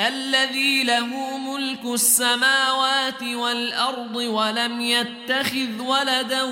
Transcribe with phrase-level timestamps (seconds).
[0.00, 6.42] الذي له ملك السماوات والأرض ولم يتخذ ولدا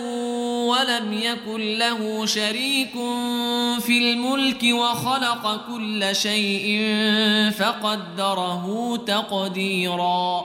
[0.70, 2.92] ولم يكن له شريك
[3.80, 6.90] في الملك وخلق كل شيء
[7.58, 10.44] فقدره تقديرا.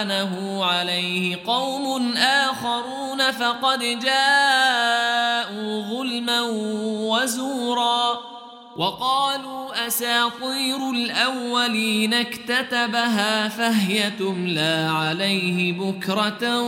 [0.00, 6.40] وأعانه عليه قوم آخرون فقد جاءوا ظلما
[7.10, 8.20] وزورا
[8.76, 16.60] وقالوا أساطير الأولين اكتتبها فهي تملى عليه بكرة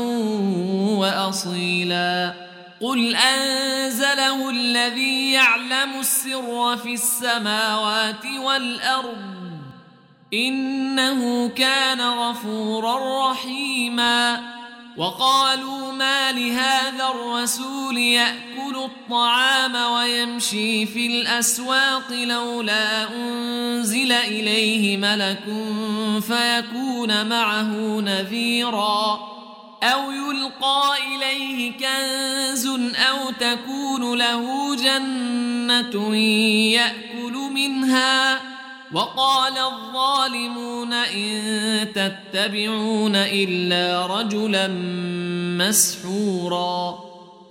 [0.99, 2.34] وأصيلا
[2.81, 9.42] قل أنزله الذي يعلم السر في السماوات والأرض
[10.34, 14.41] إنه كان غفورا رحيما.
[14.97, 25.44] وقالوا ما لهذا الرسول يأكل الطعام ويمشي في الأسواق لولا أنزل إليه ملك
[26.22, 29.33] فيكون معه نذيرا.
[29.83, 32.66] أو يلقى إليه كنز
[32.97, 38.52] أو تكون له جنة يأكل منها ۖ.
[38.93, 44.69] وقال الظالمون إن تتبعون إلا رجلا
[45.59, 46.99] مسحورا.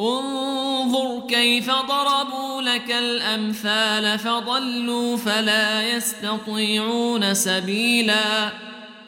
[0.02, 8.71] انظر كيف ضربوا لك الأمثال فضلوا فلا يستطيعون سبيلاً.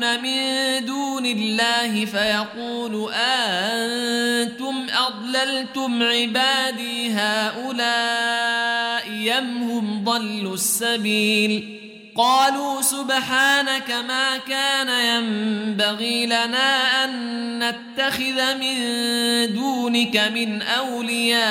[0.00, 11.76] من دون الله فيقول أنتم أضللتم عبادي هؤلاء يم هم ضلوا السبيل
[12.16, 17.12] قالوا سبحانك ما كان ينبغي لنا أن
[17.58, 18.76] نتخذ من
[19.54, 21.46] دونك من أولياء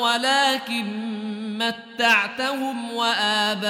[0.00, 1.14] ولكن
[1.58, 3.64] متعتهم وآباءهم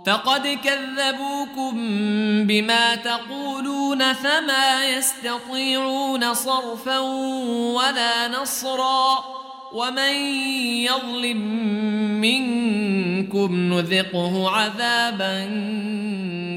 [0.06, 1.74] فقد كذبوكم
[2.46, 9.24] بما تقولون فما يستطيعون صرفا ولا نصرا.
[9.72, 10.14] ومن
[10.84, 11.36] يظلم
[12.20, 15.44] منكم نذقه عذابا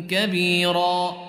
[0.09, 1.28] كبيرا.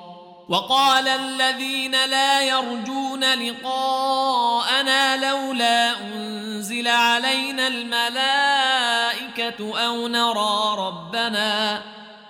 [0.51, 8.99] وقال الذين لا يرجون لقاءنا لولا أنزل علينا الملائكة
[9.85, 11.81] أو نرى ربنا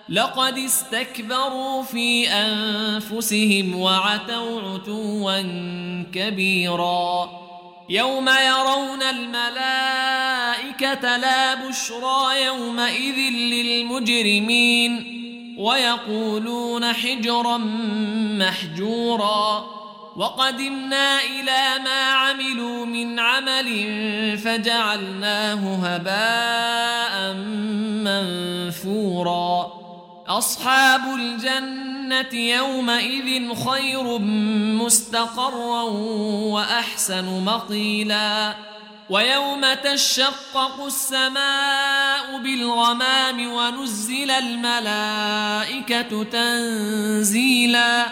[0.10, 5.42] لقد استكبروا في أنفسهم وعتوا عتوا
[6.14, 7.30] كبيرا
[7.90, 10.38] يوم يرون الملائكة
[11.18, 15.21] لا بشرى يومئذ للمجرمين
[15.62, 17.58] ويقولون حجرا
[18.38, 19.66] محجورا.
[20.16, 23.68] وقدمنا إلى ما عملوا من عمل
[24.38, 27.34] فجعلناه هباء
[28.04, 29.72] منثورا.
[30.28, 34.20] أصحاب الجنة يومئذ خير
[34.84, 35.84] مستقرا
[36.54, 38.56] وأحسن مقيلا.
[39.10, 48.06] ويوم تشقق السماء بالغمام ونزل الملائكة تنزيلا.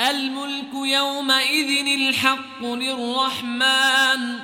[0.00, 4.38] الملك يومئذ الحق للرحمن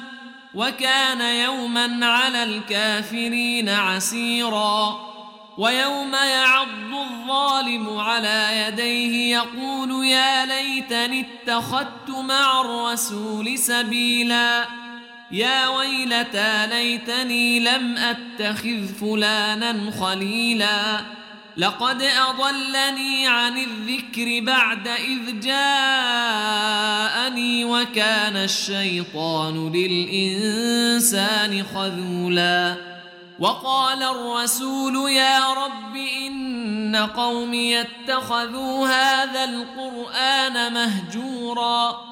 [0.55, 5.13] وكان يوما على الكافرين عسيرا.
[5.59, 14.82] ويوم يعض الظالم على يديه يقول يا ليتني اتخذت مع الرسول سبيلا.
[15.33, 21.01] يا ويلتى ليتني لم أتخذ فلانا خليلا.
[21.57, 25.65] لقد أضلني عن الذكر بعد إذ جاءني
[27.65, 32.77] وكان الشيطان للإنسان خذولا.
[33.39, 35.97] وقال الرسول يا رب
[36.27, 42.12] إن قومي اتخذوا هذا القرآن مهجورا.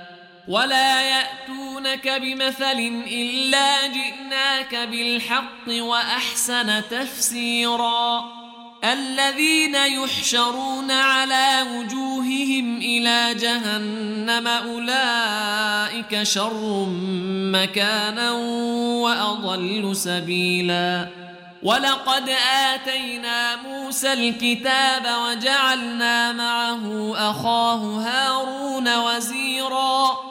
[0.47, 8.25] ولا ياتونك بمثل الا جئناك بالحق واحسن تفسيرا
[8.83, 16.85] الذين يحشرون على وجوههم إلى جهنم اولئك شر
[17.53, 18.31] مكانا
[19.01, 21.07] واضل سبيلا
[21.63, 22.29] ولقد
[22.73, 30.30] اتينا موسى الكتاب وجعلنا معه اخاه هارون وزيرا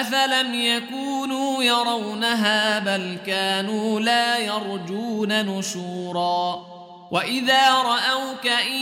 [0.00, 6.72] افلم يكونوا يرونها بل كانوا لا يرجون نشورا
[7.10, 8.72] واذا راوك ان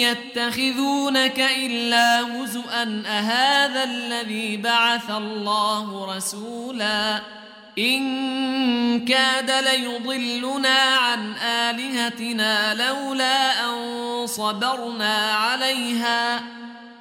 [0.00, 7.20] يتخذونك الا هزءا اهذا الذي بعث الله رسولا
[7.78, 11.34] ان كاد ليضلنا عن
[11.78, 16.40] الهتنا لولا ان صبرنا عليها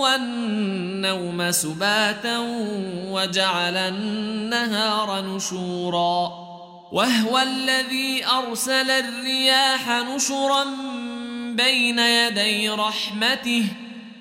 [0.00, 2.38] والنوم سباتا
[3.10, 6.46] وجعل النهار نشورا
[6.92, 10.64] وهو الذي ارسل الرياح نشرا
[11.56, 13.64] بين يدي رحمته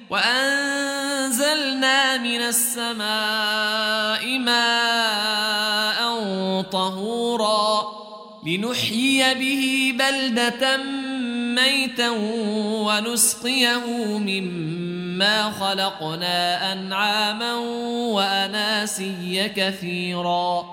[0.09, 1.57] وانزلنا
[2.17, 5.95] من السماء ماء
[6.61, 7.95] طهورا
[8.45, 10.75] لنحيي به بلده
[11.55, 12.09] ميتا
[12.85, 13.85] ونسقيه
[14.17, 17.53] مما خلقنا أنعاما
[18.13, 20.65] وأناسيا كثيرا.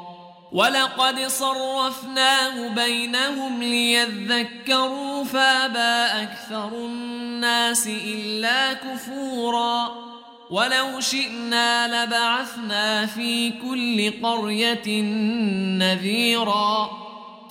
[0.53, 9.91] ولقد صرفناه بينهم ليذكروا فابى أكثر الناس إلا كفورا.
[10.51, 15.03] ولو شئنا لبعثنا في كل قرية
[15.79, 16.91] نذيرا.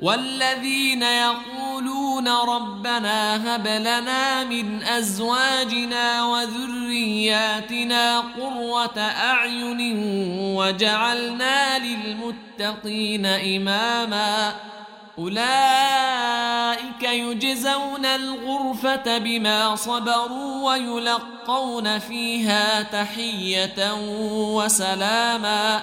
[0.00, 9.98] والذين يقولون ربنا هب لنا من أزواجنا وذرياتنا قرة أعين
[10.56, 14.54] وجعلنا للمتقين إماما.
[15.18, 23.94] أولئك يجزون الغرفة بما صبروا ويلقون فيها تحية
[24.54, 25.82] وسلاما.